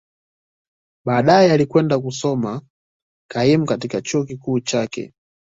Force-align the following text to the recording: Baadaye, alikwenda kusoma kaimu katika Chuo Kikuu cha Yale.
Baadaye, 1.05 1.51
alikwenda 1.51 1.99
kusoma 1.99 2.61
kaimu 3.31 3.65
katika 3.65 4.01
Chuo 4.01 4.23
Kikuu 4.25 4.59
cha 4.59 4.77
Yale. 4.79 5.13